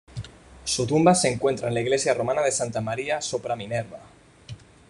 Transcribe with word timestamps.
Su 0.63 0.87
tumba 0.87 1.13
se 1.13 1.31
encuentra 1.31 1.67
en 1.67 1.75
la 1.75 1.81
iglesia 1.81 2.15
romana 2.15 2.41
de 2.41 2.51
Santa 2.51 2.81
María 2.81 3.21
sopra 3.21 3.55
Minerva. 3.55 3.99